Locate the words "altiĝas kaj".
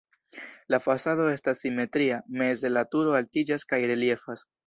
3.21-3.81